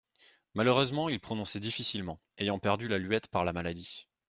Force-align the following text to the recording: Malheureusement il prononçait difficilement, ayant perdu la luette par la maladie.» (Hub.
Malheureusement 0.55 1.09
il 1.09 1.19
prononçait 1.19 1.59
difficilement, 1.59 2.19
ayant 2.39 2.57
perdu 2.57 2.87
la 2.87 2.97
luette 2.97 3.27
par 3.27 3.45
la 3.45 3.53
maladie.» 3.53 4.07
(Hub. 4.07 4.11